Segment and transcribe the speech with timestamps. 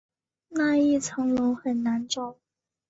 [0.49, 2.37] 那一层楼很难找